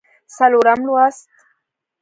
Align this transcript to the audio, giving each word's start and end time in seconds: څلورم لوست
څلورم 0.35 0.79
لوست 0.87 1.23